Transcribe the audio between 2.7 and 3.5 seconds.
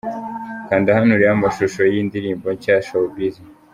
'Showbiz'.